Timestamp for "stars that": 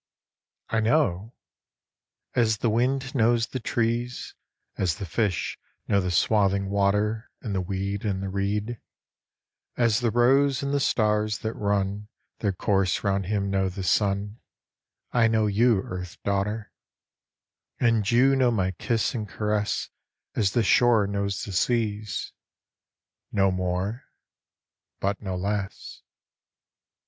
10.79-11.53